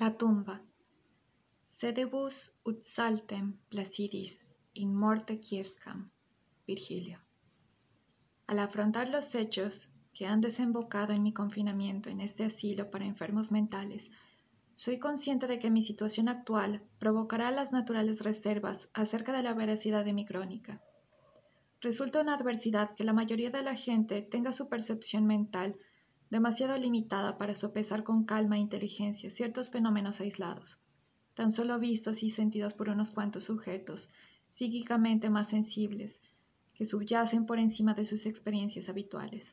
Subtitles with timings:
[0.00, 0.60] La tumba.
[1.70, 6.10] Sedebus ut saltem placidis in morte quiescam.
[6.66, 7.20] Virgilio.
[8.48, 13.52] Al afrontar los hechos que han desembocado en mi confinamiento en este asilo para enfermos
[13.52, 14.10] mentales,
[14.74, 20.04] soy consciente de que mi situación actual provocará las naturales reservas acerca de la veracidad
[20.04, 20.82] de mi crónica.
[21.80, 25.76] Resulta una adversidad que la mayoría de la gente tenga su percepción mental
[26.30, 30.78] demasiado limitada para sopesar con calma e inteligencia ciertos fenómenos aislados,
[31.34, 34.08] tan solo vistos y sentidos por unos cuantos sujetos
[34.48, 36.20] psíquicamente más sensibles,
[36.74, 39.52] que subyacen por encima de sus experiencias habituales.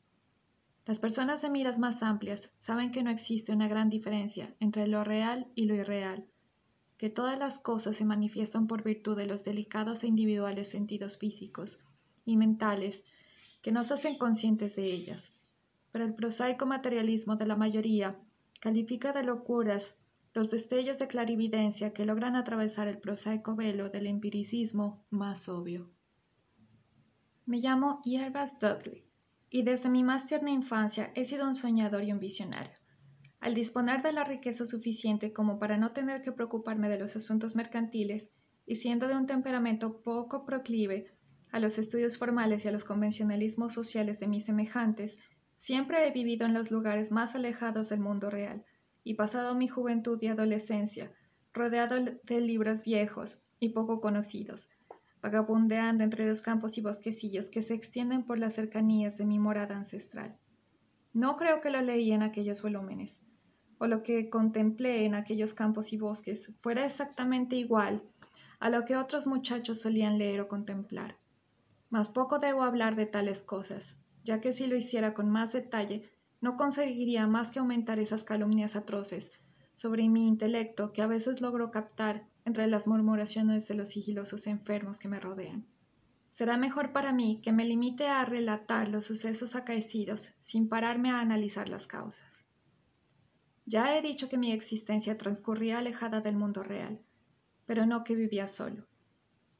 [0.85, 5.03] Las personas de miras más amplias saben que no existe una gran diferencia entre lo
[5.03, 6.27] real y lo irreal,
[6.97, 11.79] que todas las cosas se manifiestan por virtud de los delicados e individuales sentidos físicos
[12.25, 13.03] y mentales
[13.61, 15.33] que nos hacen conscientes de ellas,
[15.91, 18.19] pero el prosaico materialismo de la mayoría
[18.59, 19.97] califica de locuras
[20.33, 25.91] los destellos de clarividencia que logran atravesar el prosaico velo del empiricismo más obvio.
[27.45, 29.03] Me llamo Yerbas Dudley
[29.49, 32.73] y desde mi más tierna infancia he sido un soñador y un visionario.
[33.41, 37.55] Al disponer de la riqueza suficiente como para no tener que preocuparme de los asuntos
[37.55, 38.31] mercantiles
[38.65, 41.11] y siendo de un temperamento poco proclive
[41.51, 45.17] a los estudios formales y a los convencionalismos sociales de mis semejantes,
[45.61, 48.65] Siempre he vivido en los lugares más alejados del mundo real,
[49.03, 51.07] y pasado mi juventud y adolescencia,
[51.53, 54.69] rodeado de libros viejos y poco conocidos,
[55.21, 59.77] vagabundeando entre los campos y bosquecillos que se extienden por las cercanías de mi morada
[59.77, 60.35] ancestral.
[61.13, 63.21] No creo que lo leí en aquellos volúmenes,
[63.77, 68.01] o lo que contemplé en aquellos campos y bosques fuera exactamente igual
[68.59, 71.19] a lo que otros muchachos solían leer o contemplar.
[71.91, 76.09] Mas poco debo hablar de tales cosas, ya que si lo hiciera con más detalle
[76.41, 79.31] no conseguiría más que aumentar esas calumnias atroces
[79.73, 84.99] sobre mi intelecto que a veces logro captar entre las murmuraciones de los sigilosos enfermos
[84.99, 85.65] que me rodean.
[86.29, 91.19] Será mejor para mí que me limite a relatar los sucesos acaecidos sin pararme a
[91.19, 92.45] analizar las causas.
[93.65, 96.99] Ya he dicho que mi existencia transcurría alejada del mundo real,
[97.65, 98.87] pero no que vivía solo.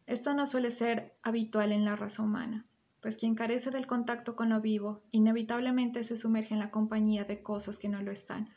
[0.07, 2.65] Esto no suele ser habitual en la raza humana
[3.01, 7.41] pues quien carece del contacto con lo vivo inevitablemente se sumerge en la compañía de
[7.41, 8.49] cosas que no lo están,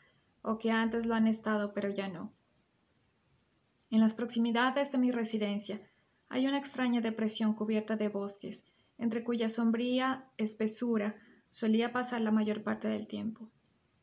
[0.43, 2.31] o que antes lo han estado pero ya no.
[3.89, 5.81] En las proximidades de mi residencia
[6.29, 8.63] hay una extraña depresión cubierta de bosques,
[8.97, 11.15] entre cuya sombría espesura
[11.49, 13.49] solía pasar la mayor parte del tiempo.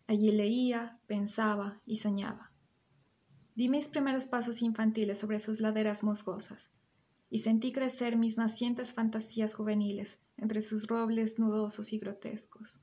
[0.07, 2.51] Allí leía, pensaba y soñaba.
[3.55, 6.71] Di mis primeros pasos infantiles sobre sus laderas musgosas,
[7.31, 12.81] y sentí crecer mis nacientes fantasías juveniles, entre sus robles nudosos y grotescos.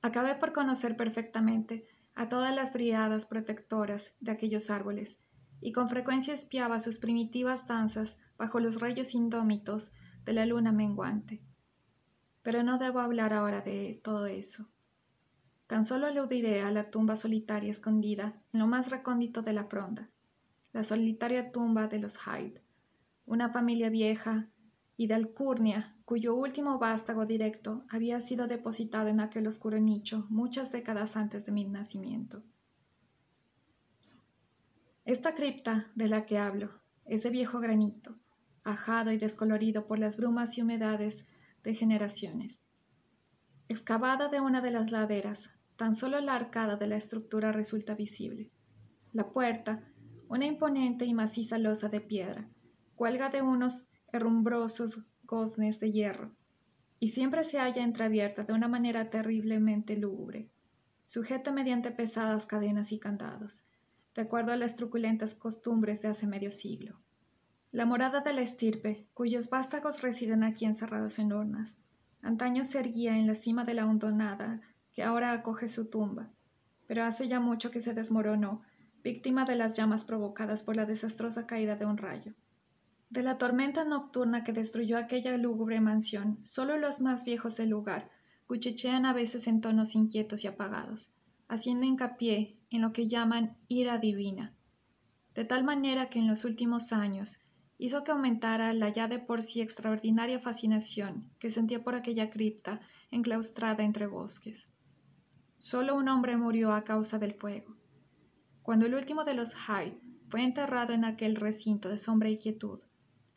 [0.00, 5.18] Acabé por conocer perfectamente a todas las driadas protectoras de aquellos árboles,
[5.60, 9.92] y con frecuencia espiaba sus primitivas danzas bajo los rayos indómitos
[10.24, 11.40] de la luna menguante.
[12.42, 14.68] Pero no debo hablar ahora de todo eso.
[15.68, 20.10] Tan solo aludiré a la tumba solitaria escondida en lo más recóndito de la fronda,
[20.72, 22.62] la solitaria tumba de los Hyde,
[23.24, 24.50] una familia vieja
[24.96, 30.72] y de alcurnia cuyo último vástago directo había sido depositado en aquel oscuro nicho muchas
[30.72, 32.42] décadas antes de mi nacimiento.
[35.04, 36.68] Esta cripta de la que hablo
[37.06, 38.18] es de viejo granito,
[38.62, 41.26] ajado y descolorido por las brumas y humedades
[41.62, 42.62] de generaciones.
[43.68, 48.50] Excavada de una de las laderas, tan solo la arcada de la estructura resulta visible.
[49.12, 49.82] La puerta,
[50.28, 52.48] una imponente y maciza losa de piedra,
[52.94, 56.30] cuelga de unos herrumbrosos goznes de hierro,
[57.00, 60.48] y siempre se halla entreabierta de una manera terriblemente lúgubre,
[61.04, 63.64] sujeta mediante pesadas cadenas y candados,
[64.14, 67.00] de acuerdo a las truculentas costumbres de hace medio siglo.
[67.70, 71.74] La morada de la estirpe, cuyos vástagos residen aquí encerrados en urnas,
[72.20, 74.60] antaño se erguía en la cima de la hondonada
[74.92, 76.30] que ahora acoge su tumba,
[76.86, 78.60] pero hace ya mucho que se desmoronó,
[79.02, 82.34] víctima de las llamas provocadas por la desastrosa caída de un rayo.
[83.12, 88.10] De la tormenta nocturna que destruyó aquella lúgubre mansión, solo los más viejos del lugar
[88.46, 91.12] cuchichean a veces en tonos inquietos y apagados,
[91.46, 94.54] haciendo hincapié en lo que llaman ira divina,
[95.34, 97.44] de tal manera que en los últimos años
[97.76, 102.80] hizo que aumentara la ya de por sí extraordinaria fascinación que sentía por aquella cripta
[103.10, 104.70] enclaustrada entre bosques.
[105.58, 107.76] Solo un hombre murió a causa del fuego.
[108.62, 112.80] Cuando el último de los Hyde fue enterrado en aquel recinto de sombra y quietud,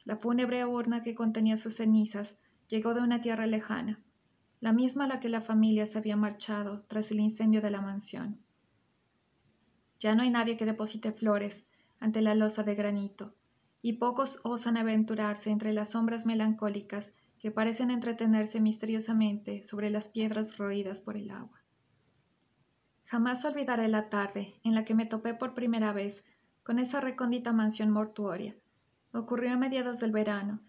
[0.06, 2.38] la fúnebre urna que contenía sus cenizas
[2.68, 4.00] llegó de una tierra lejana,
[4.62, 7.82] la misma a la que la familia se había marchado tras el incendio de la
[7.82, 8.40] mansión.
[10.00, 11.66] Ya no hay nadie que deposite flores
[12.00, 13.34] ante la losa de granito,
[13.82, 20.58] y pocos osan aventurarse entre las sombras melancólicas que parecen entretenerse misteriosamente sobre las piedras
[20.58, 21.64] roídas por el agua.
[23.08, 26.24] Jamás olvidaré la tarde en la que me topé por primera vez
[26.64, 28.56] con esa recóndita mansión mortuoria.
[29.16, 30.60] Ocurrió a mediados del verano,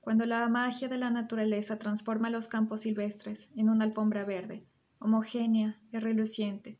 [0.00, 4.64] cuando la magia de la naturaleza transforma los campos silvestres en una alfombra verde,
[5.00, 6.78] homogénea y reluciente,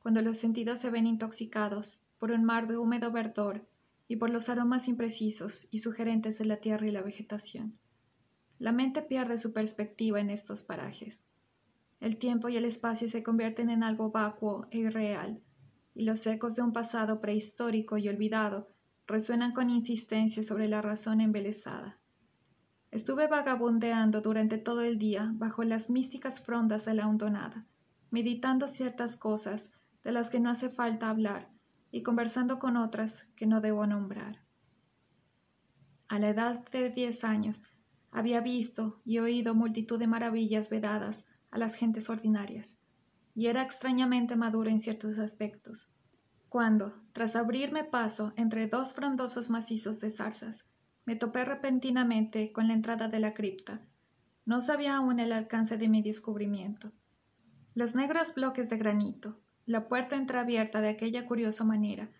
[0.00, 3.66] cuando los sentidos se ven intoxicados por un mar de húmedo verdor
[4.06, 7.78] y por los aromas imprecisos y sugerentes de la tierra y la vegetación.
[8.58, 11.24] La mente pierde su perspectiva en estos parajes.
[12.00, 15.42] El tiempo y el espacio se convierten en algo vacuo e irreal,
[15.94, 18.75] y los ecos de un pasado prehistórico y olvidado
[19.06, 21.98] resuenan con insistencia sobre la razón embelesada.
[22.90, 27.66] Estuve vagabundeando durante todo el día bajo las místicas frondas de la hondonada,
[28.10, 29.70] meditando ciertas cosas
[30.02, 31.50] de las que no hace falta hablar
[31.90, 34.40] y conversando con otras que no debo nombrar.
[36.08, 37.64] A la edad de diez años
[38.10, 42.76] había visto y oído multitud de maravillas vedadas a las gentes ordinarias,
[43.34, 45.90] y era extrañamente maduro en ciertos aspectos,
[46.48, 50.62] cuando, tras abrirme paso entre dos frondosos macizos de zarzas,
[51.04, 53.80] me topé repentinamente con la entrada de la cripta.
[54.44, 56.92] No sabía aún el alcance de mi descubrimiento.
[57.74, 62.10] Los negros bloques de granito, la puerta entreabierta de aquella curiosa manera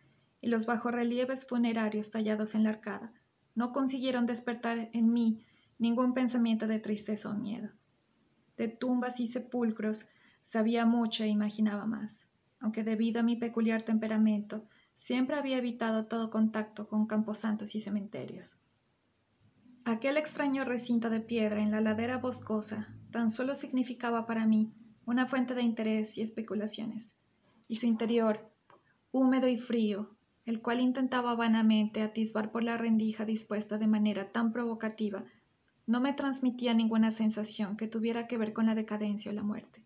[0.40, 3.12] y los bajorrelieves funerarios tallados en la arcada
[3.54, 5.44] no consiguieron despertar en mí
[5.78, 7.70] ningún pensamiento de tristeza o miedo
[8.56, 10.08] de tumbas y sepulcros
[10.42, 12.28] sabía mucho e imaginaba más,
[12.60, 18.58] aunque debido a mi peculiar temperamento siempre había evitado todo contacto con camposantos y cementerios.
[19.84, 24.72] Aquel extraño recinto de piedra en la ladera boscosa tan solo significaba para mí
[25.04, 27.14] una fuente de interés y especulaciones,
[27.68, 28.50] y su interior,
[29.12, 34.52] húmedo y frío, el cual intentaba vanamente atisbar por la rendija dispuesta de manera tan
[34.52, 35.24] provocativa
[35.86, 39.84] no me transmitía ninguna sensación que tuviera que ver con la decadencia o la muerte.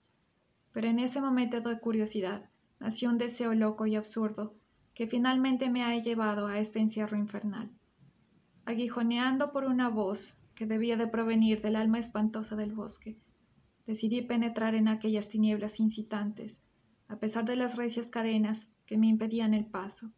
[0.72, 2.48] Pero en ese momento de curiosidad
[2.80, 4.56] nació un deseo loco y absurdo
[4.94, 7.70] que finalmente me ha llevado a este encierro infernal.
[8.64, 13.16] Aguijoneando por una voz que debía de provenir del alma espantosa del bosque,
[13.86, 16.60] decidí penetrar en aquellas tinieblas incitantes,
[17.08, 20.12] a pesar de las recias cadenas que me impedían el paso.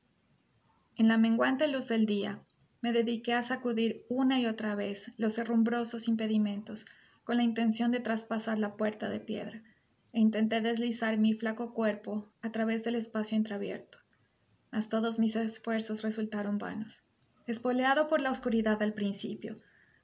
[0.97, 2.43] En la menguante luz del día,
[2.81, 6.87] me dediqué a sacudir una y otra vez los herrumbrosos impedimentos
[7.25, 9.62] con la intención de traspasar la puerta de piedra,
[10.19, 13.99] intenté deslizar mi flaco cuerpo a través del espacio entreabierto.
[14.70, 17.03] Mas todos mis esfuerzos resultaron vanos.
[17.47, 19.59] Espoleado por la oscuridad al principio,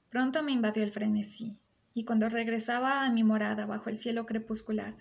[0.09, 1.57] pronto me invadió el frenesí,
[1.93, 4.97] y cuando regresaba a mi morada bajo el cielo crepuscular,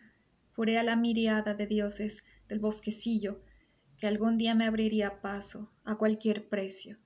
[0.55, 3.41] juré a la miriada de dioses del bosquecillo
[3.99, 6.99] que algún día me abriría paso a cualquier precio,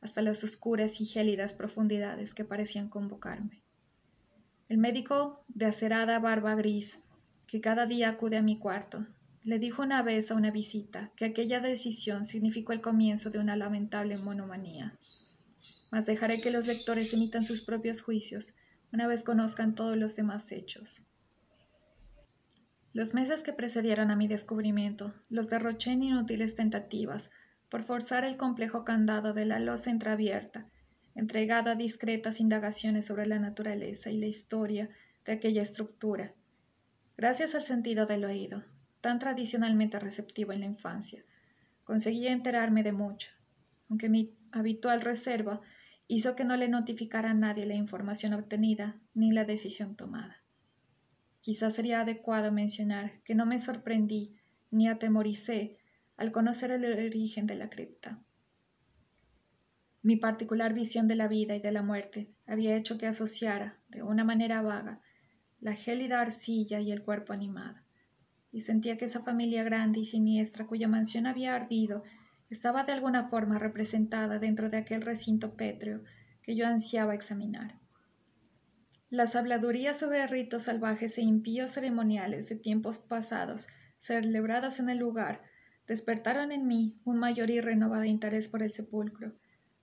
[0.00, 3.62] hasta las oscuras y gélidas profundidades que parecían convocarme.
[4.68, 7.00] El médico de acerada barba gris,
[7.48, 9.06] que cada día acude a mi cuarto,
[9.42, 13.56] le dijo una vez a una visita que aquella decisión significó el comienzo de una
[13.56, 14.98] lamentable monomanía.
[15.90, 18.54] Mas dejaré que los lectores emitan sus propios juicios
[18.92, 21.02] una vez conozcan todos los demás hechos.
[22.92, 27.30] Los meses que precedieron a mi descubrimiento los derroché en inútiles tentativas
[27.70, 30.66] por forzar el complejo candado de la losa entreabierta,
[31.14, 34.90] entregado a discretas indagaciones sobre la naturaleza y la historia
[35.24, 36.34] de aquella estructura.
[37.18, 38.62] Gracias al sentido del oído,
[39.00, 41.24] tan tradicionalmente receptivo en la infancia,
[41.82, 43.28] conseguí enterarme de mucho,
[43.88, 45.60] aunque mi habitual reserva
[46.06, 50.44] hizo que no le notificara a nadie la información obtenida ni la decisión tomada.
[51.40, 54.36] Quizás sería adecuado mencionar que no me sorprendí
[54.70, 55.76] ni atemoricé
[56.16, 58.22] al conocer el origen de la cripta.
[60.02, 64.04] Mi particular visión de la vida y de la muerte había hecho que asociara, de
[64.04, 65.00] una manera vaga,
[65.60, 67.76] la gélida arcilla y el cuerpo animado,
[68.52, 72.02] y sentía que esa familia grande y siniestra cuya mansión había ardido
[72.50, 76.02] estaba de alguna forma representada dentro de aquel recinto pétreo
[76.42, 77.78] que yo ansiaba examinar.
[79.10, 83.66] Las habladurías sobre ritos salvajes e impíos ceremoniales de tiempos pasados
[83.98, 85.42] celebrados en el lugar
[85.86, 89.32] despertaron en mí un mayor y renovado interés por el sepulcro,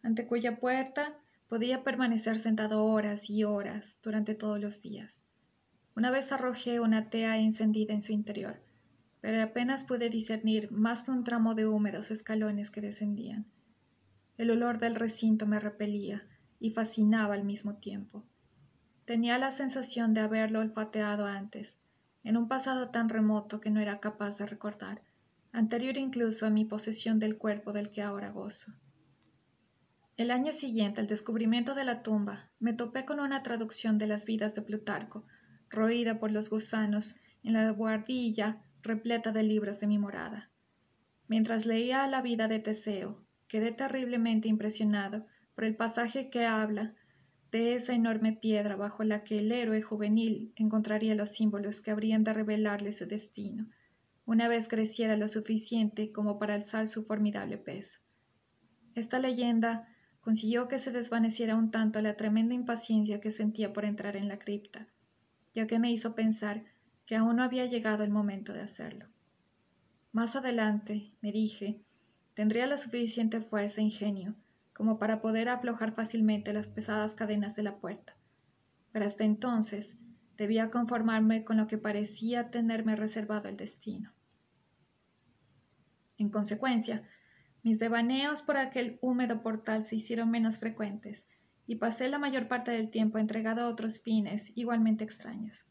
[0.03, 1.17] ante cuya puerta
[1.49, 5.24] podía permanecer sentado horas y horas durante todos los días.
[5.95, 8.59] Una vez arrojé una tea encendida en su interior,
[9.21, 13.45] pero apenas pude discernir más que un tramo de húmedos escalones que descendían.
[14.37, 16.27] El olor del recinto me repelía
[16.59, 18.25] y fascinaba al mismo tiempo.
[19.05, 21.77] Tenía la sensación de haberlo olfateado antes,
[22.25, 25.01] en un pasado tan remoto que no era capaz de recordar,
[25.53, 28.73] anterior incluso a mi posesión del cuerpo del que ahora gozo.
[30.17, 34.25] El año siguiente al descubrimiento de la tumba, me topé con una traducción de las
[34.25, 35.25] vidas de Plutarco,
[35.69, 40.51] roída por los gusanos en la buhardilla repleta de libros de mi morada.
[41.27, 46.93] Mientras leía la vida de Teseo, quedé terriblemente impresionado por el pasaje que habla
[47.51, 52.23] de esa enorme piedra bajo la que el héroe juvenil encontraría los símbolos que habrían
[52.23, 53.67] de revelarle su destino,
[54.25, 57.99] una vez creciera lo suficiente como para alzar su formidable peso.
[58.93, 59.87] Esta leyenda
[60.19, 64.39] consiguió que se desvaneciera un tanto la tremenda impaciencia que sentía por entrar en la
[64.39, 64.87] cripta,
[65.55, 66.65] ya que me hizo pensar
[67.05, 69.07] que aún no había llegado el momento de hacerlo.
[70.11, 71.81] Más adelante, me dije,
[72.33, 74.35] tendría la suficiente fuerza e ingenio
[74.73, 78.17] como para poder aflojar fácilmente las pesadas cadenas de la puerta,
[78.91, 79.97] pero hasta entonces
[80.35, 84.09] debía conformarme con lo que parecía tenerme reservado el destino.
[86.17, 87.07] En consecuencia,
[87.63, 91.25] mis devaneos por aquel húmedo portal se hicieron menos frecuentes,
[91.67, 95.65] y pasé la mayor parte del tiempo entregado a otros fines igualmente extraños.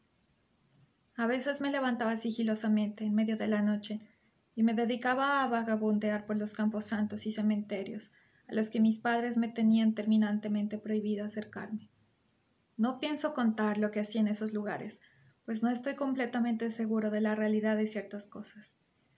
[1.15, 4.01] A veces me levantaba sigilosamente en medio de la noche
[4.55, 8.11] y me dedicaba a vagabundear por los campos santos y cementerios,
[8.47, 11.89] a los que mis padres me tenían terminantemente prohibido acercarme.
[12.77, 14.99] No pienso contar lo que hacía en esos lugares,
[15.45, 18.75] pues no estoy completamente seguro de la realidad de ciertas cosas,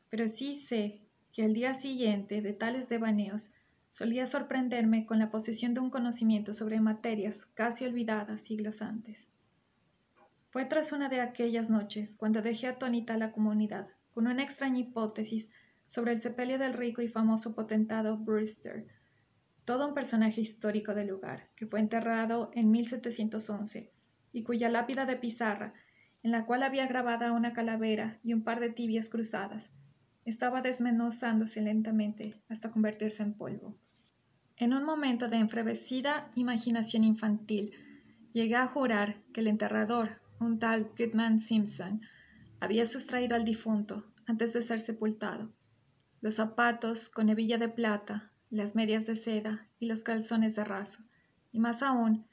[0.10, 3.52] pero sí sé que el día siguiente de tales devaneos
[3.90, 9.30] solía sorprenderme con la posesión de un conocimiento sobre materias casi olvidadas siglos antes.
[10.50, 14.80] Fue tras una de aquellas noches cuando dejé atónita a la comunidad con una extraña
[14.80, 15.50] hipótesis
[15.86, 18.88] sobre el sepelio del rico y famoso potentado Brewster,
[19.66, 23.92] todo un personaje histórico del lugar, que fue enterrado en 1711
[24.32, 25.74] y cuya lápida de pizarra,
[26.24, 29.72] en la cual había grabada una calavera y un par de tibias cruzadas,
[30.28, 33.76] estaba desmenuzándose lentamente hasta convertirse en polvo.
[34.58, 37.74] En un momento de enfrevecida imaginación infantil,
[38.34, 42.02] llegué a jurar que el enterrador, un tal Goodman Simpson,
[42.60, 45.52] había sustraído al difunto antes de ser sepultado
[46.22, 51.04] los zapatos con hebilla de plata, las medias de seda y los calzones de raso,
[51.52, 52.26] y más aún,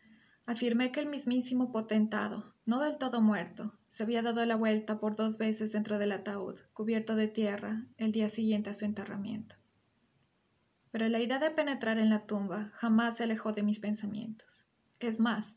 [0.46, 5.16] afirmé que el mismísimo potentado, no del todo muerto, se había dado la vuelta por
[5.16, 9.56] dos veces dentro del ataúd, cubierto de tierra, el día siguiente a su enterramiento.
[10.90, 14.66] Pero la idea de penetrar en la tumba jamás se alejó de mis pensamientos.
[14.99, 15.56] Es más,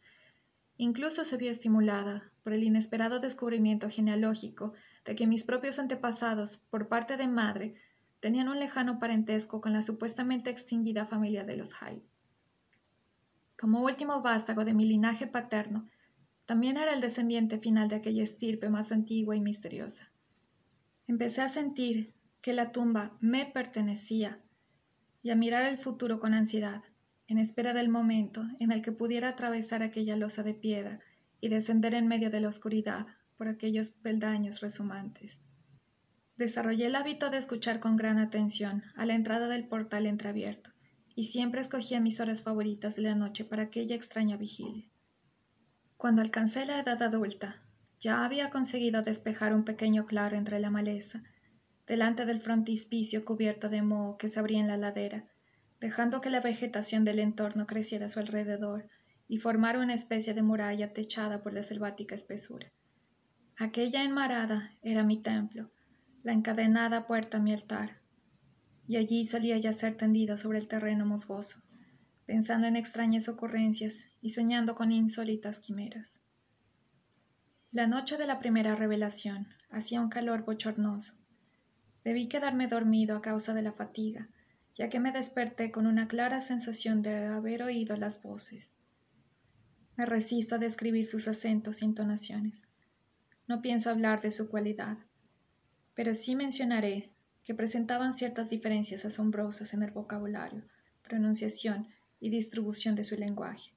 [0.76, 4.74] incluso se vio estimulada por el inesperado descubrimiento genealógico
[5.06, 7.76] de que mis propios antepasados, por parte de madre,
[8.20, 12.04] tenían un lejano parentesco con la supuestamente extinguida familia de los Hyde.
[13.58, 15.88] Como último vástago de mi linaje paterno,
[16.48, 20.10] también era el descendiente final de aquella estirpe más antigua y misteriosa.
[21.06, 24.40] Empecé a sentir que la tumba me pertenecía
[25.22, 26.82] y a mirar el futuro con ansiedad,
[27.28, 31.00] en espera del momento en el que pudiera atravesar aquella losa de piedra
[31.42, 35.42] y descender en medio de la oscuridad por aquellos peldaños resumantes.
[36.38, 40.70] Desarrollé el hábito de escuchar con gran atención a la entrada del portal entreabierto
[41.14, 44.86] y siempre escogía mis horas favoritas de la noche para aquella extraña vigilia.
[45.98, 47.60] Cuando alcancé la edad adulta,
[48.00, 51.24] ya había conseguido despejar un pequeño claro entre la maleza,
[51.88, 55.26] delante del frontispicio cubierto de moho que se abría en la ladera,
[55.80, 58.88] dejando que la vegetación del entorno creciera a su alrededor
[59.28, 62.72] y formara una especie de muralla techada por la selvática espesura.
[63.58, 65.72] Aquella enmarada era mi templo,
[66.22, 68.02] la encadenada puerta mi altar,
[68.88, 71.64] y allí solía yacer tendido sobre el terreno musgoso,
[72.28, 76.20] pensando en extrañas ocurrencias y soñando con insólitas quimeras.
[77.72, 81.14] La noche de la primera revelación hacía un calor bochornoso.
[82.04, 84.28] Debí quedarme dormido a causa de la fatiga,
[84.76, 88.76] ya que me desperté con una clara sensación de haber oído las voces.
[89.96, 92.62] Me resisto a describir sus acentos y entonaciones.
[93.48, 94.98] No pienso hablar de su cualidad,
[95.94, 97.10] pero sí mencionaré
[97.46, 100.64] que presentaban ciertas diferencias asombrosas en el vocabulario,
[101.04, 101.88] pronunciación
[102.20, 103.72] y distribución de su lenguaje.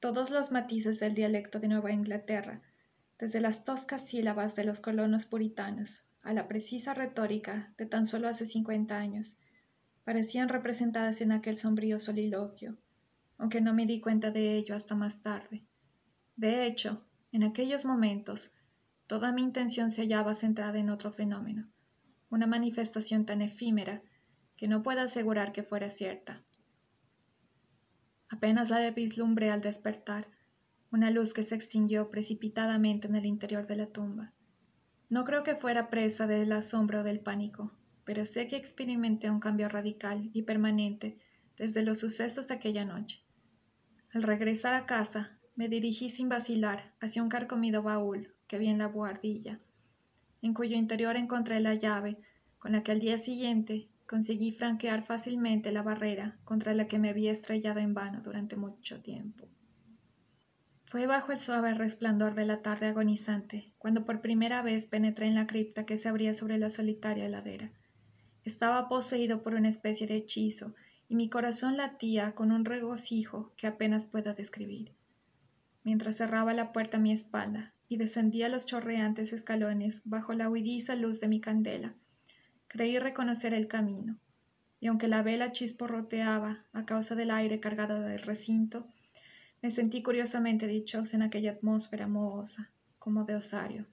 [0.00, 2.62] Todos los matices del dialecto de Nueva Inglaterra,
[3.18, 8.28] desde las toscas sílabas de los colonos puritanos a la precisa retórica de tan solo
[8.28, 9.38] hace cincuenta años,
[10.04, 12.76] parecían representadas en aquel sombrío soliloquio,
[13.38, 15.64] aunque no me di cuenta de ello hasta más tarde.
[16.36, 18.52] De hecho, en aquellos momentos,
[19.06, 21.68] toda mi intención se hallaba centrada en otro fenómeno,
[22.30, 24.02] una manifestación tan efímera
[24.56, 26.44] que no puedo asegurar que fuera cierta.
[28.30, 30.28] Apenas la vislumbré al despertar,
[30.92, 34.32] una luz que se extinguió precipitadamente en el interior de la tumba.
[35.08, 37.72] No creo que fuera presa del asombro o del pánico,
[38.04, 41.18] pero sé que experimenté un cambio radical y permanente
[41.56, 43.20] desde los sucesos de aquella noche.
[44.12, 48.78] Al regresar a casa, me dirigí sin vacilar hacia un carcomido baúl que vi en
[48.78, 49.58] la buhardilla,
[50.40, 52.16] en cuyo interior encontré la llave
[52.58, 57.10] con la que al día siguiente conseguí franquear fácilmente la barrera contra la que me
[57.10, 59.48] había estrellado en vano durante mucho tiempo.
[60.86, 65.36] Fue bajo el suave resplandor de la tarde agonizante cuando por primera vez penetré en
[65.36, 67.70] la cripta que se abría sobre la solitaria ladera.
[68.42, 70.74] Estaba poseído por una especie de hechizo
[71.08, 74.92] y mi corazón latía con un regocijo que apenas puedo describir.
[75.84, 80.96] Mientras cerraba la puerta a mi espalda y descendía los chorreantes escalones bajo la huidiza
[80.96, 81.94] luz de mi candela,
[82.70, 84.16] creí reconocer el camino,
[84.78, 88.86] y aunque la vela chisporroteaba a causa del aire cargado del recinto,
[89.60, 93.86] me sentí curiosamente dichosa en aquella atmósfera mohosa, como de osario.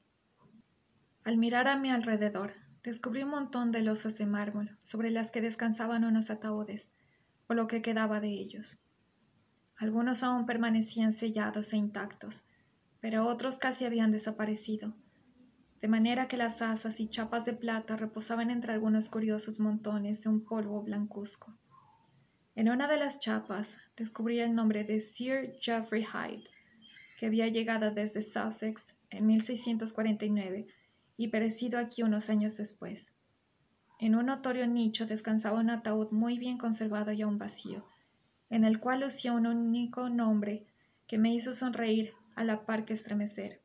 [1.24, 2.54] Al mirar a mi alrededor,
[2.84, 6.94] descubrí un montón de losas de mármol sobre las que descansaban unos ataúdes,
[7.48, 8.78] o lo que quedaba de ellos.
[9.76, 12.46] Algunos aún permanecían sellados e intactos,
[13.00, 14.94] pero otros casi habían desaparecido,
[15.82, 20.30] de manera que las asas y chapas de plata reposaban entre algunos curiosos montones de
[20.30, 21.54] un polvo blancuzco.
[22.56, 26.50] En una de las chapas descubrí el nombre de Sir Geoffrey Hyde,
[27.20, 30.68] que había llegado desde Sussex en 1649
[31.18, 33.14] y perecido aquí unos años después.
[34.00, 37.86] En un notorio nicho descansaba un ataúd muy bien conservado y aún vacío,
[38.50, 40.66] en el cual lucía un único nombre
[41.08, 43.62] que me hizo sonreír a la par que estremecer.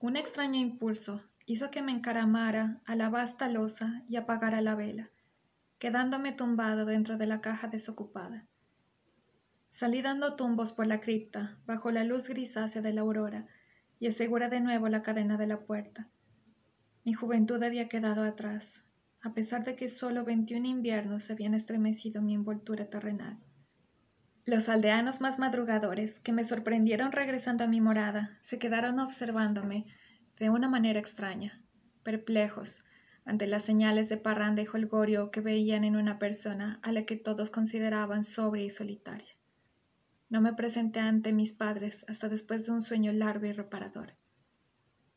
[0.00, 5.10] Un extraño impulso hizo que me encaramara a la vasta losa y apagara la vela
[5.78, 8.46] quedándome tumbado dentro de la caja desocupada.
[9.70, 13.46] Salí dando tumbos por la cripta, bajo la luz grisácea de la aurora,
[14.00, 16.08] y aseguré de nuevo la cadena de la puerta.
[17.04, 18.82] Mi juventud había quedado atrás,
[19.22, 23.38] a pesar de que solo veintiún inviernos habían estremecido mi envoltura terrenal.
[24.48, 29.84] Los aldeanos más madrugadores, que me sorprendieron regresando a mi morada, se quedaron observándome
[30.38, 31.62] de una manera extraña,
[32.02, 32.82] perplejos,
[33.26, 37.16] ante las señales de parranda y jolgorio que veían en una persona a la que
[37.16, 39.28] todos consideraban sobria y solitaria.
[40.30, 44.14] No me presenté ante mis padres hasta después de un sueño largo y reparador.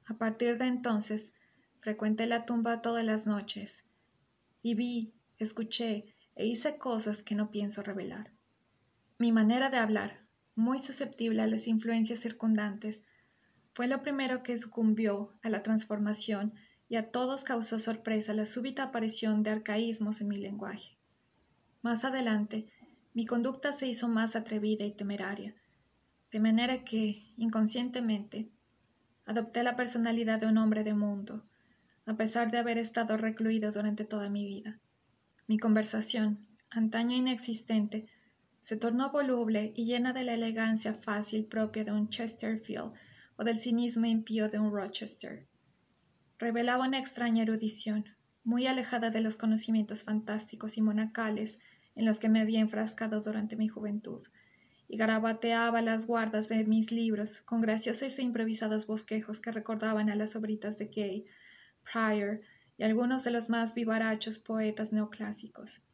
[0.08, 1.32] A partir de entonces,
[1.80, 3.86] frecuenté la tumba todas las noches
[4.62, 8.30] y vi, escuché e hice cosas que no pienso revelar.
[9.21, 13.03] Mi manera de hablar, muy susceptible a las influencias circundantes,
[13.71, 16.55] fue lo primero que sucumbió a la transformación
[16.89, 20.97] y a todos causó sorpresa la súbita aparición de arcaísmos en mi lenguaje.
[21.84, 22.73] Más adelante,
[23.13, 25.53] mi conducta se hizo más atrevida y temeraria,
[26.31, 28.49] de manera que, inconscientemente,
[29.27, 31.45] adopté la personalidad de un hombre de mundo,
[32.07, 34.79] a pesar de haber estado recluido durante toda mi vida.
[35.45, 38.07] Mi conversación, antaño inexistente,
[38.62, 42.91] se tornó voluble y llena de la elegancia fácil propia de un Chesterfield
[43.36, 45.47] o del cinismo impío de un Rochester
[46.41, 48.04] revelaba una extraña erudición,
[48.43, 51.60] muy alejada de los conocimientos fantásticos y monacales
[51.93, 54.24] en los que me había enfrascado durante mi juventud,
[54.88, 60.15] y garabateaba las guardas de mis libros con graciosos e improvisados bosquejos que recordaban a
[60.15, 61.26] las obritas de Gay,
[61.84, 62.41] Prior
[62.76, 65.86] y algunos de los más vivarachos poetas neoclásicos.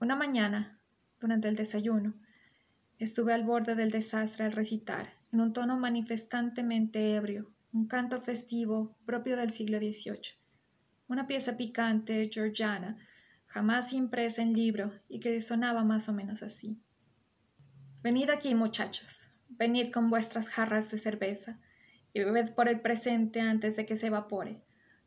[0.00, 0.78] Una mañana,
[1.24, 2.10] durante el desayuno,
[2.98, 8.94] estuve al borde del desastre al recitar, en un tono manifestantemente ebrio, un canto festivo
[9.06, 10.36] propio del siglo XVIII,
[11.08, 12.98] una pieza picante georgiana,
[13.46, 16.78] jamás impresa en libro y que sonaba más o menos así.
[18.02, 21.58] Venid aquí, muchachos, venid con vuestras jarras de cerveza
[22.12, 24.60] y bebed por el presente antes de que se evapore.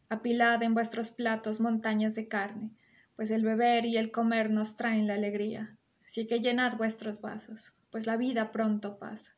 [0.09, 2.71] Apilad en vuestros platos montañas de carne,
[3.15, 5.76] pues el beber y el comer nos traen la alegría.
[6.17, 9.35] Así que llenad vuestros vasos, pues la vida pronto pasa.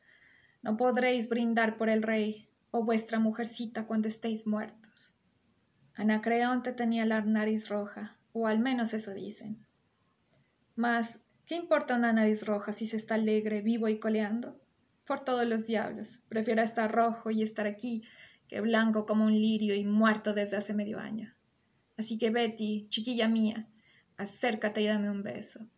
[0.62, 5.14] No podréis brindar por el rey, o vuestra mujercita cuando estéis muertos.
[5.94, 9.66] Anacreonte tenía la nariz roja, o al menos eso dicen.
[10.74, 14.58] Mas, ¿qué importa una nariz roja si se está alegre, vivo y coleando?
[15.04, 18.04] Por todos los diablos, prefiero estar rojo y estar aquí
[18.48, 21.34] que blanco como un lirio y muerto desde hace medio año.
[21.98, 23.68] Así que Betty, chiquilla mía,
[24.16, 25.68] acércate y dame un beso.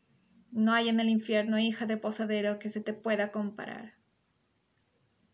[0.52, 3.94] No hay en el infierno hija de posadero que se te pueda comparar.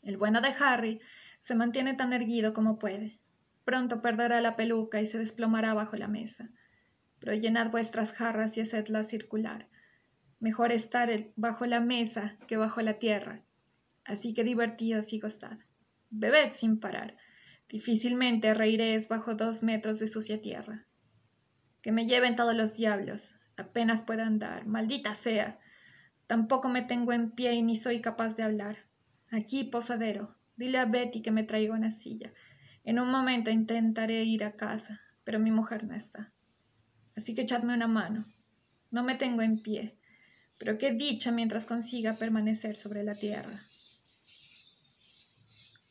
[0.04, 1.00] El bueno de Harry
[1.40, 3.18] se mantiene tan erguido como puede.
[3.64, 6.50] Pronto perderá la peluca y se desplomará bajo la mesa.
[7.18, 9.68] Pero llenad vuestras jarras y hacedlas circular.
[10.38, 13.42] Mejor estar bajo la mesa que bajo la tierra.
[14.04, 15.58] Así que divertíos y gozad.
[16.10, 17.16] Bebed sin parar.
[17.68, 20.86] Difícilmente reiréis bajo dos metros de sucia tierra.
[21.82, 23.40] Que me lleven todos los diablos.
[23.58, 24.66] Apenas puedo andar.
[24.66, 25.58] Maldita sea.
[26.28, 28.78] Tampoco me tengo en pie y ni soy capaz de hablar.
[29.30, 30.36] Aquí, posadero.
[30.56, 32.32] Dile a Betty que me traiga una silla.
[32.84, 36.32] En un momento intentaré ir a casa, pero mi mujer no está.
[37.16, 38.26] Así que echadme una mano.
[38.90, 39.98] No me tengo en pie,
[40.56, 43.60] pero qué dicha mientras consiga permanecer sobre la tierra.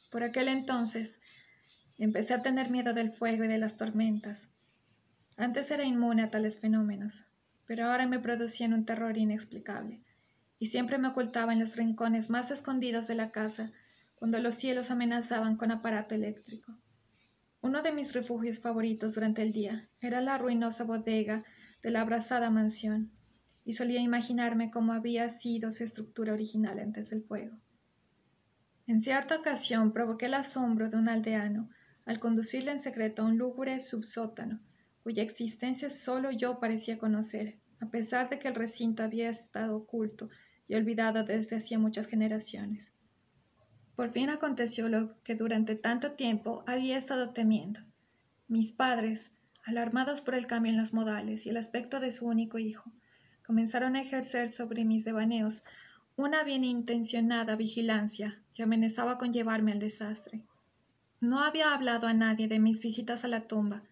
[0.10, 1.20] Por aquel entonces
[1.98, 4.50] empecé a tener miedo del fuego y de las tormentas.
[5.36, 7.28] Antes era inmune a tales fenómenos,
[7.68, 10.02] pero ahora me producían un terror inexplicable,
[10.58, 13.72] y siempre me ocultaba en los rincones más escondidos de la casa
[14.16, 16.76] cuando los cielos amenazaban con aparato eléctrico.
[17.62, 21.44] Uno de mis refugios favoritos durante el día era la ruinosa bodega
[21.84, 23.12] de la abrasada mansión,
[23.66, 27.58] y solía imaginarme cómo había sido su estructura original antes del fuego.
[28.88, 31.70] En cierta ocasión provoqué el asombro de un aldeano
[32.06, 34.62] al conducirle en secreto a un lúgubre subsótano,
[35.08, 40.30] cuya existencia solo yo parecía conocer, a pesar de que el recinto había estado oculto
[40.68, 42.92] y olvidado desde hacía muchas generaciones.
[43.96, 47.80] Por fin aconteció lo que durante tanto tiempo había estado temiendo.
[48.50, 49.32] Mis padres,
[49.64, 52.92] alarmados por el cambio en los modales y el aspecto de su único hijo,
[53.46, 55.64] comenzaron a ejercer sobre mis devaneos
[56.18, 60.44] una bien intencionada vigilancia que amenazaba con llevarme al desastre.
[61.22, 63.84] No había hablado a nadie de mis visitas a la tumba,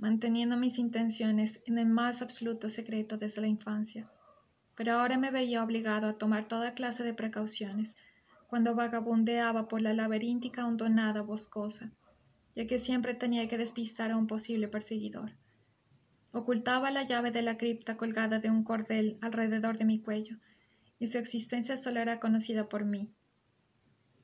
[0.00, 4.10] manteniendo mis intenciones en el más absoluto secreto desde la infancia,
[4.74, 7.94] pero ahora me veía obligado a tomar toda clase de precauciones
[8.48, 11.92] cuando vagabundeaba por la laberíntica hondonada boscosa,
[12.54, 15.32] ya que siempre tenía que despistar a un posible perseguidor.
[16.32, 20.36] Ocultaba la llave de la cripta colgada de un cordel alrededor de mi cuello,
[20.98, 23.12] y su existencia solo era conocida por mí.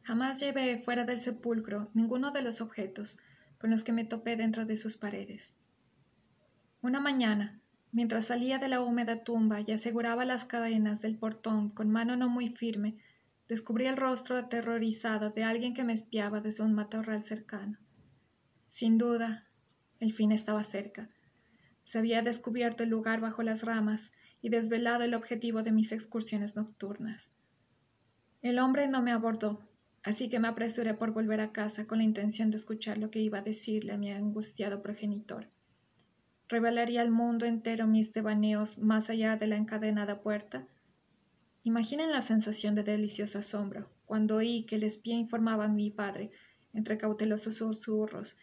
[0.04, 3.18] Jamás llevé fuera del sepulcro ninguno de los objetos
[3.58, 5.54] con los que me topé dentro de sus paredes.
[6.86, 11.90] Una mañana, mientras salía de la húmeda tumba y aseguraba las cadenas del portón con
[11.90, 12.96] mano no muy firme,
[13.48, 17.76] descubrí el rostro aterrorizado de alguien que me espiaba desde un matorral cercano.
[18.68, 19.48] Sin duda,
[19.98, 21.10] el fin estaba cerca.
[21.82, 26.54] Se había descubierto el lugar bajo las ramas y desvelado el objetivo de mis excursiones
[26.54, 27.32] nocturnas.
[28.42, 29.58] El hombre no me abordó,
[30.04, 33.18] así que me apresuré por volver a casa con la intención de escuchar lo que
[33.18, 35.48] iba a decirle a mi angustiado progenitor.
[36.48, 40.66] ¿Revelaría al mundo entero mis devaneos más allá de la encadenada puerta?
[41.64, 46.30] Imaginen la sensación de delicioso asombro cuando oí que el espía informaba a mi padre,
[46.72, 48.36] entre cautelosos susurros,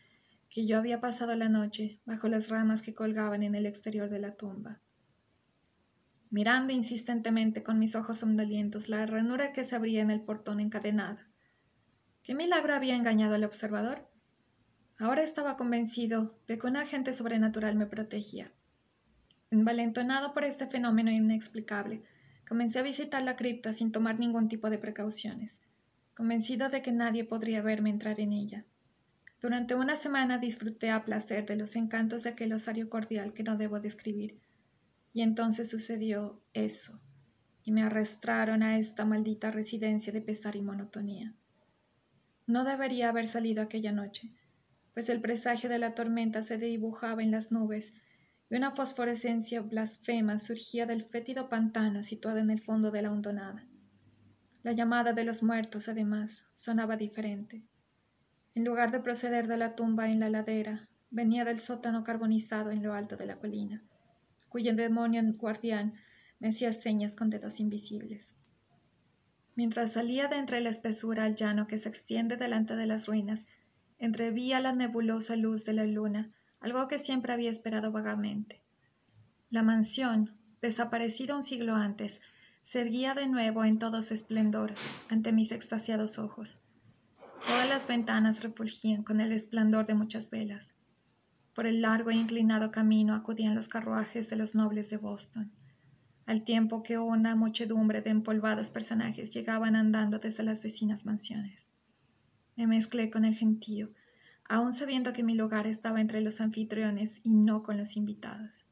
[0.49, 4.19] que yo había pasado la noche bajo las ramas que colgaban en el exterior de
[4.19, 4.81] la tumba
[6.33, 11.29] mirando insistentemente con mis ojos somnolientos la ranura que se abría en el portón encadenada.
[12.23, 14.09] ¿Qué milagro había engañado al observador?
[14.97, 18.51] Ahora estaba convencido de que un agente sobrenatural me protegía.
[19.49, 22.03] Envalentonado por este fenómeno inexplicable,
[22.47, 25.60] comencé a visitar la cripta sin tomar ningún tipo de precauciones,
[26.15, 28.65] convencido de que nadie podría verme entrar en ella.
[29.41, 33.58] Durante una semana disfruté a placer de los encantos de aquel osario cordial que no
[33.58, 34.39] debo describir,
[35.12, 37.01] y entonces sucedió eso,
[37.63, 41.34] y me arrastraron a esta maldita residencia de pesar y monotonía.
[42.45, 44.32] No debería haber salido aquella noche,
[44.93, 47.93] pues el presagio de la tormenta se dibujaba en las nubes
[48.49, 53.65] y una fosforescencia blasfema surgía del fétido pantano situado en el fondo de la hondonada.
[54.62, 57.63] La llamada de los muertos, además, sonaba diferente.
[58.56, 62.84] En lugar de proceder de la tumba en la ladera, venía del sótano carbonizado en
[62.84, 63.84] lo alto de la colina
[64.53, 65.95] cuyo demonio guardián
[66.39, 68.36] me hacía señas con dedos invisibles.
[69.56, 73.47] Mientras salía de entre la espesura al llano que se extiende delante de las ruinas,
[74.03, 78.61] entrevía la nebulosa luz de la luna, algo que siempre había esperado vagamente.
[79.49, 82.19] La mansión, desaparecida un siglo antes,
[82.63, 84.73] se erguía de nuevo en todo su esplendor
[85.09, 86.59] ante mis extasiados ojos.
[87.47, 90.73] Todas las ventanas refulgían con el esplendor de muchas velas.
[91.55, 95.49] Por el largo e inclinado camino acudían los carruajes de los nobles de Boston,
[96.25, 101.67] al tiempo que una muchedumbre de empolvados personajes llegaban andando desde las vecinas mansiones.
[102.55, 103.89] Me mezclé con el gentío,
[104.47, 108.65] aun sabiendo que mi lugar estaba entre los anfitriones y no con los invitados.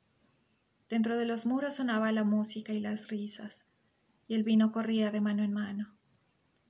[0.89, 3.65] Dentro de los muros sonaba la música y las risas,
[4.27, 5.95] y el vino corría de mano en mano.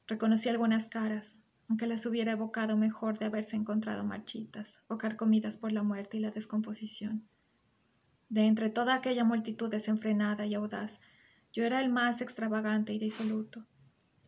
[0.07, 5.71] Reconocí algunas caras, aunque las hubiera evocado mejor de haberse encontrado marchitas o carcomidas por
[5.71, 7.27] la muerte y la descomposición.
[8.29, 11.01] De entre toda aquella multitud desenfrenada y audaz,
[11.51, 13.65] yo era el más extravagante y disoluto.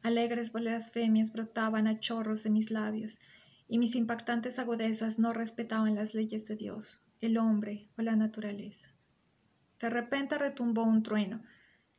[0.04, 3.20] Alegres blasfemias brotaban a chorros de mis labios,
[3.70, 8.92] y mis impactantes agudezas no respetaban las leyes de Dios, el hombre o la naturaleza.
[9.80, 11.42] De repente retumbó un trueno,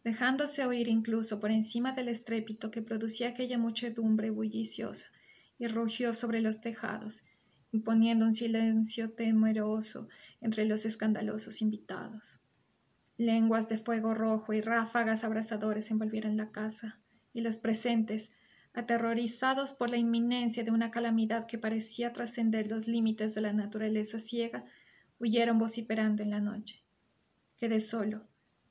[0.04, 5.08] dejándose oír incluso por encima del estrépito que producía aquella muchedumbre bulliciosa,
[5.58, 7.24] y rugió sobre los tejados,
[7.72, 10.08] imponiendo un silencio temeroso
[10.42, 12.40] entre los escandalosos invitados.
[13.16, 17.00] Lenguas de fuego rojo y ráfagas abrasadores envolvieron la casa,
[17.34, 18.30] y los presentes,
[18.72, 24.18] aterrorizados por la inminencia de una calamidad que parecía trascender los límites de la naturaleza
[24.18, 24.64] ciega,
[25.18, 26.82] huyeron vociferando en la noche.
[27.58, 28.26] Quedé solo,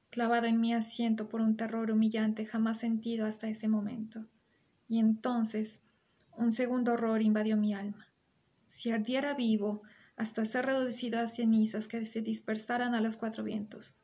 [0.09, 4.25] clavado en mi asiento por un terror humillante jamás sentido hasta ese momento.
[4.87, 5.79] Y entonces
[6.35, 8.07] un segundo horror invadió mi alma.
[8.67, 9.83] Si ardiera vivo
[10.15, 13.95] hasta ser reducido a cenizas que se dispersaran a los cuatro vientos,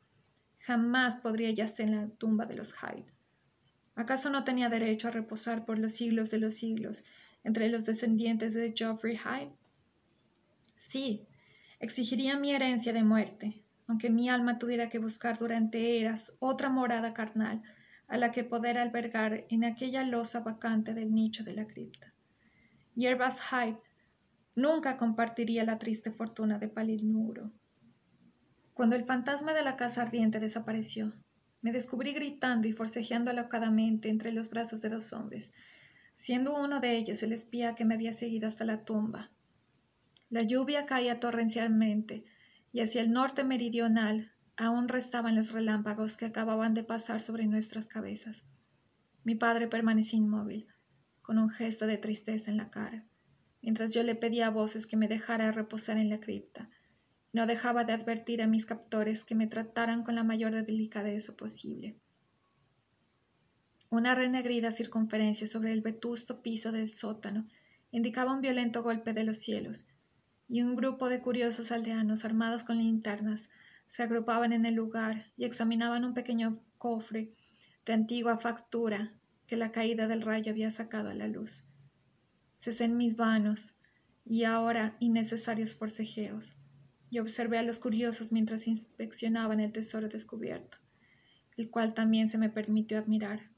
[0.58, 3.19] jamás podría yacer en la tumba de los Hyde.
[3.94, 7.04] ¿Acaso no tenía derecho a reposar por los siglos de los siglos
[7.44, 9.52] entre los descendientes de Geoffrey Hyde?
[10.76, 11.26] Sí,
[11.78, 17.12] exigiría mi herencia de muerte, aunque mi alma tuviera que buscar durante eras otra morada
[17.12, 17.62] carnal
[18.08, 22.12] a la que poder albergar en aquella losa vacante del nicho de la cripta.
[22.94, 23.78] Yerbas Hyde
[24.54, 27.52] nunca compartiría la triste fortuna de Palinuro.
[28.74, 31.12] Cuando el fantasma de la casa ardiente desapareció,
[31.62, 35.52] me descubrí gritando y forcejeando alocadamente entre los brazos de dos hombres,
[36.14, 39.30] siendo uno de ellos el espía que me había seguido hasta la tumba.
[40.30, 42.24] La lluvia caía torrencialmente,
[42.72, 47.88] y hacia el norte meridional aún restaban los relámpagos que acababan de pasar sobre nuestras
[47.88, 48.44] cabezas.
[49.24, 50.68] Mi padre permanecía inmóvil,
[51.22, 53.04] con un gesto de tristeza en la cara,
[53.62, 56.70] mientras yo le pedía a voces que me dejara reposar en la cripta.
[57.32, 61.96] No dejaba de advertir a mis captores que me trataran con la mayor delicadeza posible.
[63.88, 67.48] Una renegrida circunferencia sobre el vetusto piso del sótano
[67.92, 69.86] indicaba un violento golpe de los cielos,
[70.48, 73.48] y un grupo de curiosos aldeanos armados con linternas
[73.86, 77.32] se agrupaban en el lugar y examinaban un pequeño cofre
[77.84, 79.12] de antigua factura
[79.46, 81.64] que la caída del rayo había sacado a la luz.
[82.56, 83.76] Cesé mis vanos
[84.24, 86.54] y ahora innecesarios forcejeos
[87.10, 90.78] y observé a los curiosos mientras inspeccionaban el tesoro descubierto,
[91.56, 93.50] el cual también se me permitió admirar.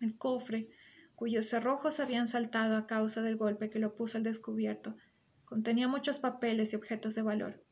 [0.00, 0.68] El cofre,
[1.14, 4.96] cuyos cerrojos habían saltado a causa del golpe que lo puso al descubierto,
[5.52, 7.62] Contenía muchos papeles y objetos de valor,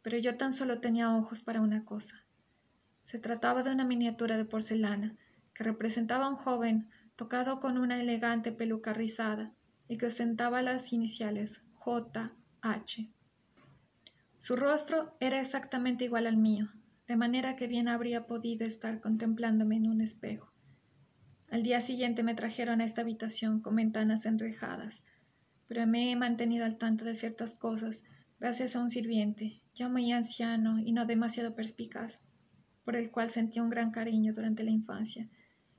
[0.00, 2.24] pero yo tan solo tenía ojos para una cosa.
[3.02, 5.16] Se trataba de una miniatura de porcelana
[5.52, 9.52] que representaba a un joven tocado con una elegante peluca rizada
[9.88, 12.32] y que ostentaba las iniciales J.
[12.60, 13.10] H.
[14.40, 16.70] Su rostro era exactamente igual al mío,
[17.06, 20.50] de manera que bien habría podido estar contemplándome en un espejo.
[21.50, 25.04] Al día siguiente me trajeron a esta habitación con ventanas enrejadas,
[25.68, 28.02] pero me he mantenido al tanto de ciertas cosas
[28.38, 32.18] gracias a un sirviente, ya muy anciano y no demasiado perspicaz,
[32.86, 35.28] por el cual sentí un gran cariño durante la infancia,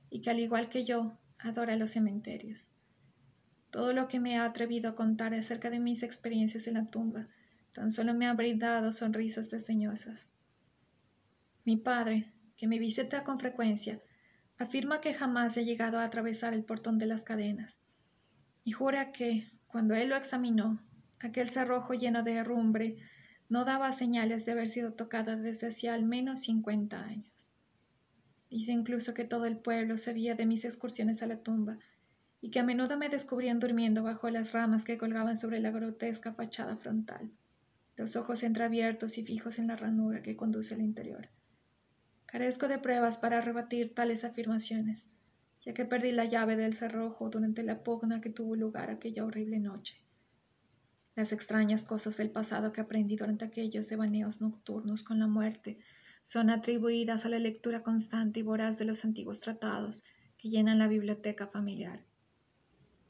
[0.08, 2.70] y que al igual que yo, adora los cementerios.
[3.70, 7.26] Todo lo que me ha atrevido a contar acerca de mis experiencias en la tumba
[7.72, 10.28] tan solo me ha brindado sonrisas desdeñosas.
[11.64, 14.00] Mi padre, que me visita con frecuencia,
[14.58, 17.78] afirma que jamás he llegado a atravesar el portón de las cadenas,
[18.64, 20.80] y jura que, cuando él lo examinó,
[21.18, 22.96] aquel cerrojo lleno de herrumbre
[23.48, 27.52] no daba señales de haber sido tocado desde hacía al menos cincuenta años.
[28.50, 31.78] Dice incluso que todo el pueblo sabía de mis excursiones a la tumba
[32.40, 36.34] y que a menudo me descubrían durmiendo bajo las ramas que colgaban sobre la grotesca
[36.34, 37.30] fachada frontal,
[38.02, 41.28] los ojos entreabiertos y fijos en la ranura que conduce al interior.
[42.26, 45.06] Carezco de pruebas para rebatir tales afirmaciones,
[45.60, 49.60] ya que perdí la llave del cerrojo durante la pugna que tuvo lugar aquella horrible
[49.60, 50.02] noche.
[51.14, 55.78] Las extrañas cosas del pasado que aprendí durante aquellos devaneos nocturnos con la muerte
[56.22, 60.02] son atribuidas a la lectura constante y voraz de los antiguos tratados
[60.38, 62.02] que llenan la biblioteca familiar.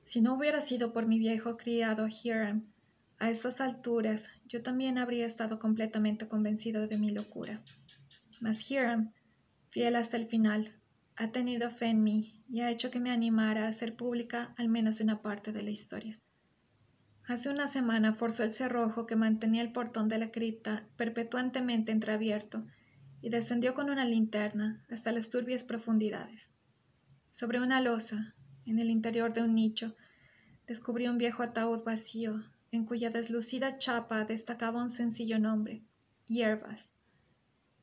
[0.03, 2.67] Si no hubiera sido por mi viejo criado Hiram,
[3.23, 7.63] a estas alturas yo también habría estado completamente convencido de mi locura.
[8.41, 9.13] Mas Hiram,
[9.71, 10.75] fiel hasta el final,
[11.15, 14.69] ha tenido fe en mí y ha hecho que me animara a hacer pública al
[14.69, 16.19] menos una parte de la historia.
[17.29, 22.67] Hace una semana forzó el cerrojo que mantenía el portón de la cripta perpetuantemente entreabierto
[23.21, 26.51] y descendió con una linterna hasta las turbias profundidades.
[27.31, 28.35] Sobre una losa,
[28.67, 29.95] en el interior de un nicho,
[30.67, 35.85] descubrió un viejo ataúd vacío, en cuya deslucida chapa destacaba un sencillo nombre,
[36.27, 36.91] hierbas.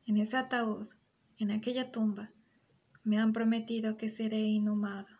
[0.06, 0.88] En ese ataúd,
[1.38, 2.32] en aquella tumba,
[3.04, 5.18] me han prometido que seré inhumado.